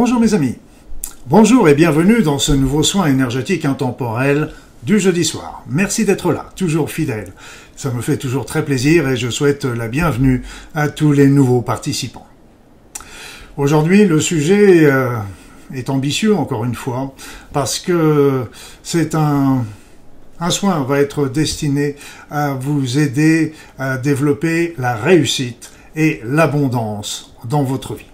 [0.00, 0.54] Bonjour mes amis.
[1.26, 4.52] Bonjour et bienvenue dans ce nouveau soin énergétique intemporel
[4.84, 5.64] du jeudi soir.
[5.68, 7.32] Merci d'être là, toujours fidèle.
[7.74, 11.62] Ça me fait toujours très plaisir et je souhaite la bienvenue à tous les nouveaux
[11.62, 12.28] participants.
[13.56, 15.16] Aujourd'hui, le sujet euh,
[15.74, 17.12] est ambitieux encore une fois
[17.52, 18.44] parce que
[18.84, 19.64] c'est un
[20.38, 21.96] un soin va être destiné
[22.30, 28.06] à vous aider à développer la réussite et l'abondance dans votre vie.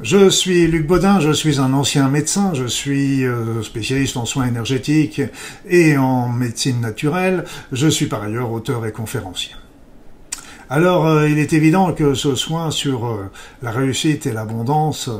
[0.00, 4.46] Je suis Luc Baudin, je suis un ancien médecin, je suis euh, spécialiste en soins
[4.46, 5.20] énergétiques
[5.68, 7.44] et en médecine naturelle.
[7.72, 9.52] Je suis par ailleurs auteur et conférencier.
[10.70, 15.10] Alors, euh, il est évident que ce soin sur euh, la réussite et l'abondance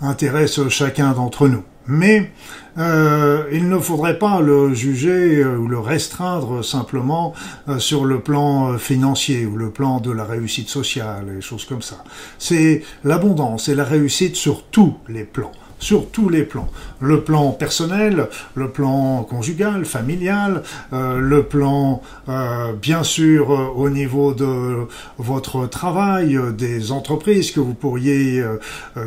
[0.00, 1.64] intéresse chacun d'entre nous.
[1.90, 2.30] Mais
[2.78, 7.34] euh, il ne faudrait pas le juger ou le restreindre simplement
[7.78, 12.04] sur le plan financier ou le plan de la réussite sociale et choses comme ça.
[12.38, 16.68] C'est l'abondance et la réussite sur tous les plans sur tous les plans.
[17.00, 23.88] Le plan personnel, le plan conjugal, familial, euh, le plan euh, bien sûr euh, au
[23.88, 24.86] niveau de
[25.18, 28.44] votre travail, des entreprises que vous pourriez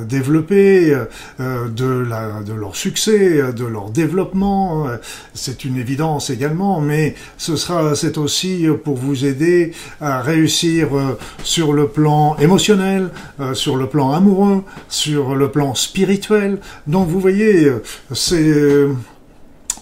[0.08, 0.96] développer,
[1.40, 4.88] de, la, de leur succès, de leur développement.
[5.34, 10.90] C'est une évidence également, mais ce sera c'est aussi pour vous aider à réussir
[11.44, 13.10] sur le plan émotionnel,
[13.54, 17.72] sur le plan amoureux, sur le plan spirituel, donc vous voyez,
[18.14, 18.88] c'est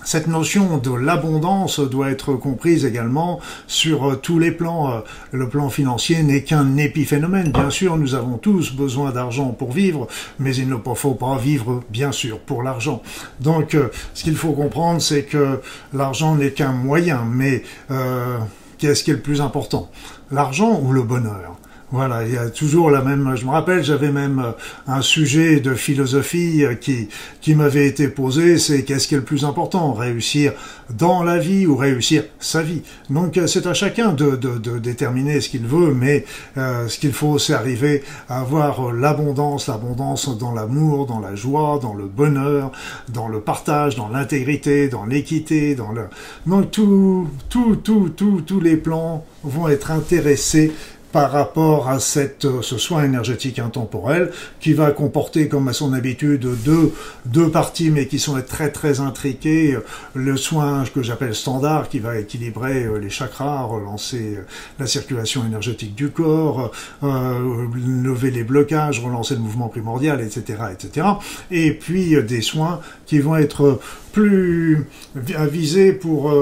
[0.04, 5.04] cette notion de l'abondance doit être comprise également sur tous les plans.
[5.32, 7.52] Le plan financier n'est qu'un épiphénomène.
[7.52, 10.08] Bien sûr, nous avons tous besoin d'argent pour vivre,
[10.40, 13.03] mais il ne faut pas vivre, bien sûr, pour l'argent.
[13.40, 13.78] Donc,
[14.13, 15.59] ce qu'il faut comprendre, c'est que
[15.94, 18.38] l'argent n'est qu'un moyen, mais euh,
[18.80, 19.92] qu'est-ce qui est le plus important?
[20.31, 21.61] L'argent ou le bonheur?
[21.91, 23.35] Voilà, il y a toujours la même.
[23.35, 24.52] Je me rappelle, j'avais même euh,
[24.88, 27.09] un sujet de philosophie euh, qui
[27.41, 28.57] qui m'avait été posé.
[28.59, 30.53] C'est qu'est-ce qui est le plus important, réussir
[30.90, 32.81] dans la vie ou réussir sa vie.
[33.09, 36.25] Donc euh, c'est à chacun de, de, de déterminer ce qu'il veut, mais
[36.56, 41.94] ce qu'il faut, c'est arriver à avoir l'abondance, l'abondance dans l'amour, dans la joie, dans
[41.94, 42.72] le bonheur,
[43.09, 46.03] dans le partage, dans l'intégrité, dans l'équité, dans le.
[46.46, 50.72] Donc tout, tout, tout, tout, tous les plans vont être intéressés
[51.12, 55.94] par rapport à cette, euh, ce soin énergétique intemporel qui va comporter comme à son
[55.94, 56.94] habitude deux,
[57.26, 59.78] deux parties mais qui sont très très intriquées.
[60.14, 64.42] Le soin que j'appelle standard qui va équilibrer euh, les chakras, relancer euh,
[64.80, 71.08] la circulation énergétique du corps, lever les blocages, relancer le mouvement primordial, etc., etc.
[71.50, 73.80] Et puis des soins qui vont être
[74.12, 74.86] plus
[75.16, 76.34] visés pour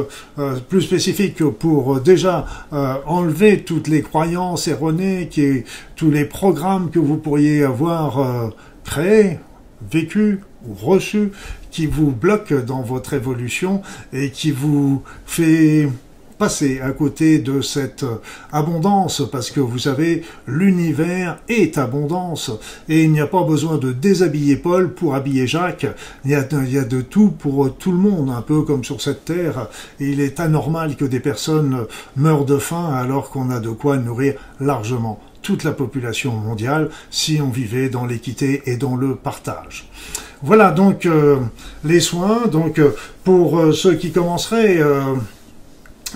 [0.67, 2.45] plus spécifiques pour déjà
[3.05, 5.63] enlever toutes les croyances erronées, qui
[5.95, 8.49] tous les programmes que vous pourriez avoir euh,
[8.83, 9.39] créés,
[9.91, 11.31] vécus ou reçus,
[11.71, 13.81] qui vous bloquent dans votre évolution
[14.11, 15.87] et qui vous fait
[16.39, 18.05] passer à côté de cette
[18.51, 22.51] abondance parce que vous savez, l'univers est abondance
[22.87, 25.85] et il n'y a pas besoin de déshabiller Paul pour habiller Jacques.
[26.25, 28.83] Il y, a, il y a de tout pour tout le monde, un peu comme
[28.83, 29.67] sur cette terre.
[29.99, 31.85] Il est anormal que des personnes
[32.15, 37.39] meurent de faim alors qu'on a de quoi nourrir largement toute la population mondiale si
[37.41, 39.89] on vivait dans l'équité et dans le partage.
[40.41, 41.37] Voilà donc euh,
[41.83, 42.47] les soins.
[42.47, 44.79] Donc euh, pour euh, ceux qui commenceraient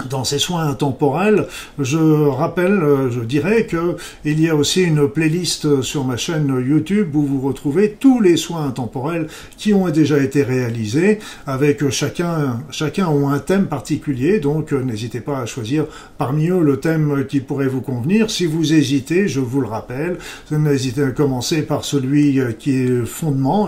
[0.09, 1.47] dans ces soins intemporels,
[1.79, 3.95] je rappelle, euh, je dirais que
[4.25, 8.37] il y a aussi une playlist sur ma chaîne YouTube où vous retrouvez tous les
[8.37, 9.27] soins intemporels
[9.57, 15.19] qui ont déjà été réalisés avec chacun, chacun ont un thème particulier, donc euh, n'hésitez
[15.19, 15.85] pas à choisir
[16.17, 18.31] parmi eux le thème qui pourrait vous convenir.
[18.31, 20.17] Si vous hésitez, je vous le rappelle,
[20.51, 23.67] n'hésitez à commencer par celui euh, qui est fondement,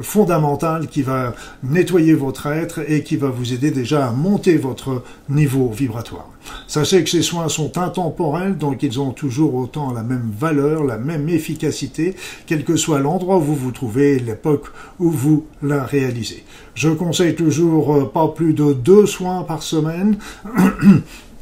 [0.00, 5.02] fondamental qui va nettoyer votre être et qui va vous aider déjà à monter votre
[5.28, 6.28] niveau vibratoire.
[6.66, 10.98] Sachez que ces soins sont intemporels, donc ils ont toujours autant la même valeur, la
[10.98, 12.14] même efficacité,
[12.46, 14.66] quel que soit l'endroit où vous vous trouvez, l'époque
[14.98, 16.44] où vous la réalisez.
[16.74, 20.16] Je conseille toujours euh, pas plus de deux soins par semaine.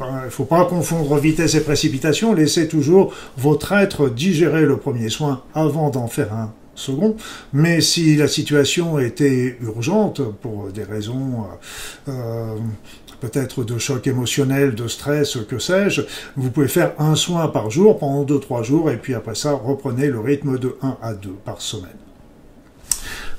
[0.00, 5.08] Il ne faut pas confondre vitesse et précipitation, laissez toujours votre être digérer le premier
[5.08, 7.16] soin avant d'en faire un second.
[7.52, 11.46] Mais si la situation était urgente pour des raisons
[12.08, 12.56] euh, euh
[13.20, 16.02] peut-être de choc émotionnel, de stress, que sais-je,
[16.36, 20.08] vous pouvez faire un soin par jour pendant 2-3 jours et puis après ça, reprenez
[20.08, 22.07] le rythme de 1 à 2 par semaine.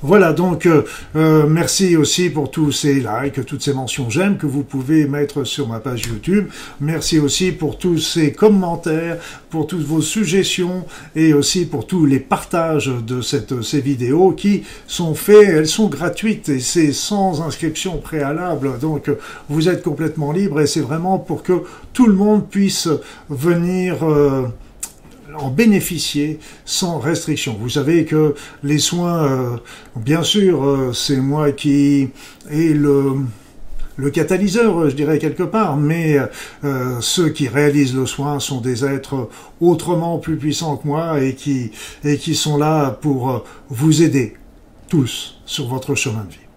[0.02, 4.46] Voilà, donc euh, euh, merci aussi pour tous ces likes, toutes ces mentions j'aime que
[4.46, 6.48] vous pouvez mettre sur ma page YouTube.
[6.80, 9.18] Merci aussi pour tous ces commentaires,
[9.50, 14.62] pour toutes vos suggestions et aussi pour tous les partages de cette, ces vidéos qui
[14.86, 18.78] sont faits, elles sont gratuites et c'est sans inscription préalable.
[18.78, 19.10] Donc
[19.50, 22.88] vous êtes complètement libre et c'est vraiment pour que tout le monde puisse
[23.28, 24.08] venir...
[24.08, 24.48] Euh,
[25.38, 27.56] en bénéficier sans restriction.
[27.58, 29.56] Vous savez que les soins, euh,
[29.96, 32.08] bien sûr, euh, c'est moi qui
[32.50, 33.16] ai le,
[33.96, 36.18] le catalyseur, je dirais quelque part, mais
[36.64, 39.28] euh, ceux qui réalisent le soin sont des êtres
[39.60, 41.70] autrement plus puissants que moi et qui,
[42.04, 44.36] et qui sont là pour vous aider,
[44.88, 46.49] tous, sur votre chemin de vie.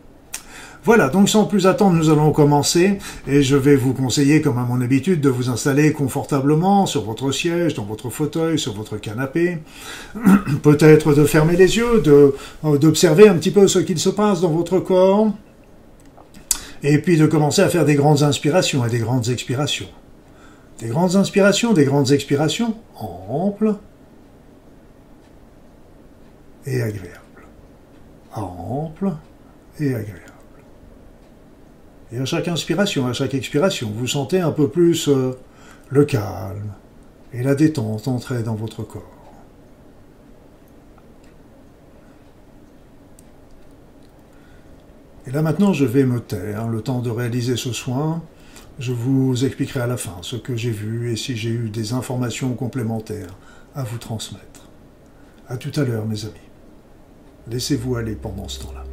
[0.86, 4.64] Voilà, donc sans plus attendre, nous allons commencer et je vais vous conseiller, comme à
[4.64, 9.60] mon habitude, de vous installer confortablement sur votre siège, dans votre fauteuil, sur votre canapé.
[10.62, 14.52] Peut-être de fermer les yeux, euh, d'observer un petit peu ce qu'il se passe dans
[14.52, 15.32] votre corps
[16.84, 19.90] et puis de commencer à faire des grandes inspirations et des grandes expirations.
[20.80, 23.76] Des grandes inspirations, des grandes expirations, amples
[26.66, 27.48] et agréables.
[28.36, 29.14] Amples
[29.80, 30.23] et agréables.
[32.14, 35.32] Et à chaque inspiration, à chaque expiration, vous sentez un peu plus euh,
[35.90, 36.74] le calme
[37.34, 39.02] et la détente entrer dans votre corps.
[45.26, 48.22] Et là maintenant, je vais me taire, le temps de réaliser ce soin.
[48.78, 51.94] Je vous expliquerai à la fin ce que j'ai vu et si j'ai eu des
[51.94, 53.36] informations complémentaires
[53.74, 54.70] à vous transmettre.
[55.48, 56.34] À tout à l'heure, mes amis.
[57.48, 58.84] Laissez-vous aller pendant ce temps-là.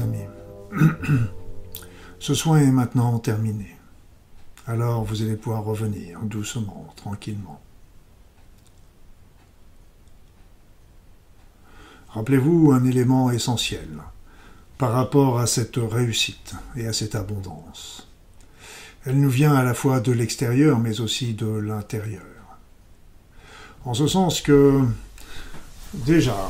[0.00, 0.26] Amis.
[2.18, 3.76] Ce soin est maintenant terminé.
[4.66, 7.60] Alors vous allez pouvoir revenir doucement, tranquillement.
[12.08, 13.88] Rappelez-vous un élément essentiel
[14.78, 18.08] par rapport à cette réussite et à cette abondance.
[19.04, 22.22] Elle nous vient à la fois de l'extérieur mais aussi de l'intérieur.
[23.84, 24.80] En ce sens que
[25.92, 26.48] déjà,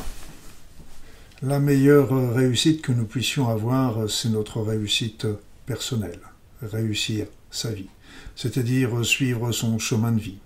[1.45, 5.27] la meilleure réussite que nous puissions avoir, c'est notre réussite
[5.67, 6.21] personnelle,
[6.63, 7.91] réussir sa vie,
[8.35, 10.39] c'est-à-dire suivre son chemin de vie,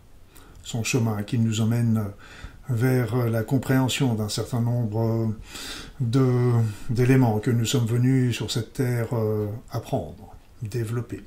[0.64, 2.04] son chemin qui nous emmène
[2.68, 5.32] vers la compréhension d'un certain nombre
[6.00, 11.22] d'éléments que nous sommes venus sur cette terre euh, apprendre, développer.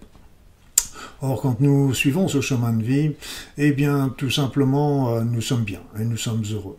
[1.21, 3.11] Or, quand nous suivons ce chemin de vie,
[3.57, 6.77] eh bien, tout simplement, euh, nous sommes bien et nous sommes heureux.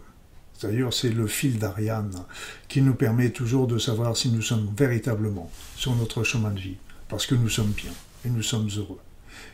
[0.62, 2.24] D'ailleurs, c'est le fil d'Ariane
[2.68, 6.76] qui nous permet toujours de savoir si nous sommes véritablement sur notre chemin de vie,
[7.08, 7.92] parce que nous sommes bien
[8.24, 9.00] et nous sommes heureux.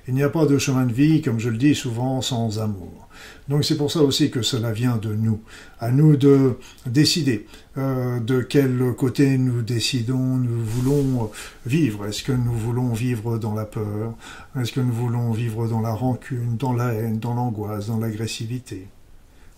[0.06, 3.08] Il n'y a pas de chemin de vie, comme je le dis souvent, sans amour.
[3.48, 5.40] Donc c'est pour ça aussi que cela vient de nous.
[5.80, 11.30] À nous de décider euh, de quel côté nous décidons, nous voulons
[11.66, 12.06] vivre.
[12.06, 14.14] Est-ce que nous voulons vivre dans la peur?
[14.58, 18.88] Est-ce que nous voulons vivre dans la rancune, dans la haine, dans l'angoisse, dans l'agressivité?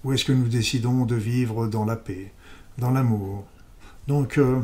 [0.04, 2.32] Ou est-ce que nous décidons de vivre dans la paix,
[2.78, 3.44] dans l'amour?
[4.08, 4.60] Donc euh,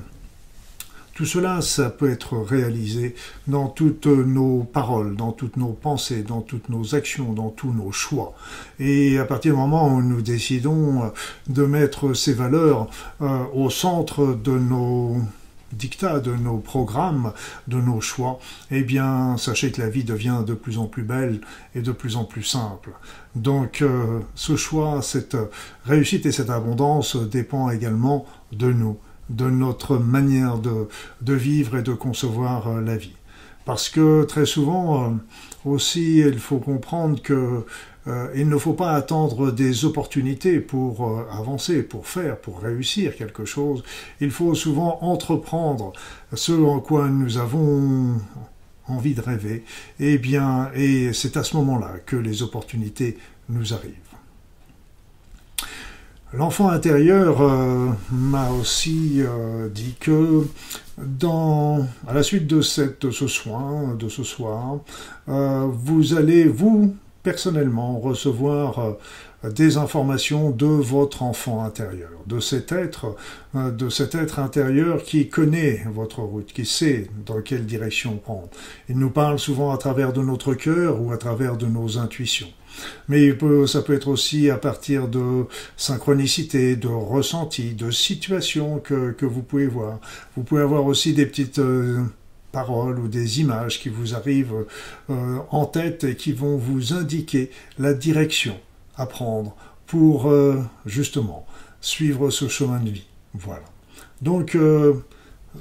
[1.16, 3.14] tout cela, ça peut être réalisé
[3.46, 7.90] dans toutes nos paroles, dans toutes nos pensées, dans toutes nos actions, dans tous nos
[7.90, 8.34] choix.
[8.78, 11.10] Et à partir du moment où nous décidons
[11.48, 12.88] de mettre ces valeurs
[13.22, 15.16] euh, au centre de nos
[15.72, 17.32] dictats, de nos programmes,
[17.68, 18.38] de nos choix,
[18.70, 21.40] eh bien, sachez que la vie devient de plus en plus belle
[21.74, 22.90] et de plus en plus simple.
[23.34, 25.36] Donc, euh, ce choix, cette
[25.84, 28.98] réussite et cette abondance dépend également de nous
[29.30, 30.88] de notre manière de,
[31.20, 33.16] de vivre et de concevoir euh, la vie.
[33.64, 35.14] Parce que très souvent euh,
[35.64, 37.64] aussi, il faut comprendre que
[38.06, 43.44] euh, il ne faut pas attendre des opportunités pour avancer, pour faire, pour réussir quelque
[43.44, 43.82] chose.
[44.20, 45.92] Il faut souvent entreprendre
[46.32, 48.14] ce en quoi nous avons
[48.88, 49.64] envie de rêver.
[49.98, 53.94] Et eh bien, et c'est à ce moment-là que les opportunités nous arrivent.
[56.32, 60.46] L'enfant intérieur euh, m'a aussi euh, dit que
[60.98, 64.78] à la suite de, cette, ce soin de ce soir,
[65.28, 66.94] euh, vous allez, vous,
[67.26, 68.96] personnellement, recevoir
[69.42, 73.16] des informations de votre enfant intérieur, de cet être,
[73.52, 78.48] de cet être intérieur qui connaît votre route, qui sait dans quelle direction prendre.
[78.88, 82.52] Il nous parle souvent à travers de notre cœur ou à travers de nos intuitions.
[83.08, 83.36] Mais
[83.66, 89.42] ça peut être aussi à partir de synchronicité, de ressenti, de situations que, que vous
[89.42, 89.98] pouvez voir.
[90.36, 92.04] Vous pouvez avoir aussi des petites euh,
[92.52, 94.66] paroles ou des images qui vous arrivent
[95.10, 98.58] euh, en tête et qui vont vous indiquer la direction
[98.96, 99.54] à prendre
[99.86, 101.46] pour euh, justement
[101.80, 103.06] suivre ce chemin de vie.
[103.34, 103.64] Voilà.
[104.22, 104.56] Donc,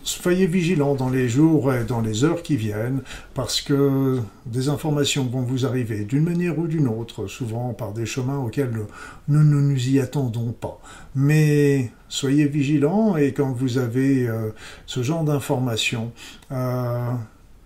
[0.03, 3.01] soyez vigilants dans les jours et dans les heures qui viennent,
[3.34, 8.05] parce que des informations vont vous arriver d'une manière ou d'une autre, souvent par des
[8.05, 8.73] chemins auxquels
[9.27, 10.79] nous ne nous y attendons pas.
[11.15, 14.51] Mais soyez vigilants et quand vous avez euh,
[14.86, 16.12] ce genre d'informations,
[16.51, 17.12] euh,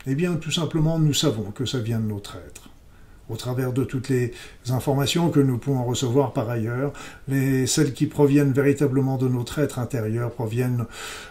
[0.08, 2.68] eh bien tout simplement nous savons que ça vient de notre être
[3.30, 4.34] au travers de toutes les
[4.70, 6.94] informations que nous pouvons recevoir par ailleurs,
[7.28, 10.86] les, celles qui proviennent véritablement de notre être intérieur proviennent,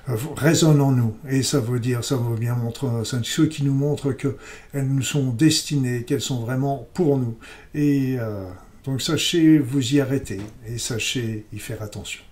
[0.09, 1.17] euh, résonnent en nous.
[1.29, 5.03] Et ça veut dire, ça veut bien montrer, c'est ceux qui nous montrent qu'elles nous
[5.03, 7.37] sont destinées, qu'elles sont vraiment pour nous.
[7.75, 8.45] Et euh,
[8.85, 12.23] donc sachez vous y arrêter et sachez y faire attention.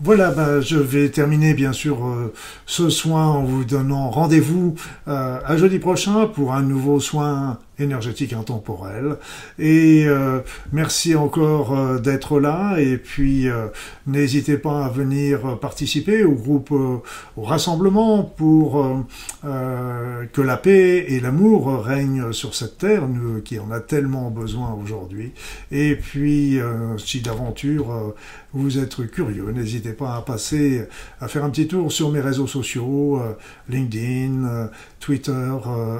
[0.00, 2.32] Voilà, ben, je vais terminer bien sûr euh,
[2.66, 4.74] ce soin en vous donnant rendez-vous
[5.06, 9.16] euh, à jeudi prochain pour un nouveau soin énergétique intemporel.
[9.58, 10.40] Et euh,
[10.72, 12.78] merci encore euh, d'être là.
[12.78, 13.68] Et puis euh,
[14.06, 17.02] n'hésitez pas à venir participer au groupe, au
[17.42, 19.04] rassemblement pour
[19.42, 23.04] que la paix et l'amour règnent sur cette terre,
[23.44, 25.32] qui en a tellement besoin aujourd'hui.
[25.70, 26.58] Et puis,
[26.98, 28.14] si d'aventure
[28.52, 30.86] vous êtes curieux, n'hésitez pas à passer,
[31.20, 33.20] à faire un petit tour sur mes réseaux sociaux,
[33.68, 35.52] LinkedIn, Twitter,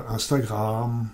[0.08, 1.06] Instagram.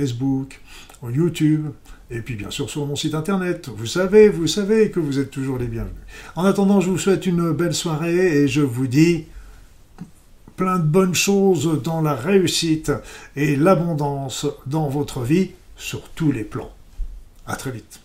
[0.00, 0.60] Facebook,
[1.02, 1.66] YouTube,
[2.10, 3.68] et puis bien sûr sur mon site internet.
[3.68, 6.02] Vous savez, vous savez que vous êtes toujours les bienvenus.
[6.36, 9.26] En attendant, je vous souhaite une belle soirée et je vous dis
[10.56, 12.92] plein de bonnes choses dans la réussite
[13.36, 16.70] et l'abondance dans votre vie sur tous les plans.
[17.46, 18.00] À très vite.